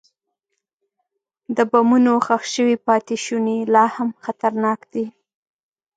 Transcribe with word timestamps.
د 1.55 1.57
بمونو 1.71 2.13
ښخ 2.25 2.43
شوي 2.55 2.75
پاتې 2.87 3.15
شوني 3.25 3.57
لا 3.73 3.85
هم 3.95 4.09
خطرناک 4.23 4.79
دي. 4.93 5.05